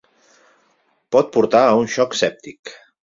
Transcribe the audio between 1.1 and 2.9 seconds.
Pot portar a un xoc sèptic.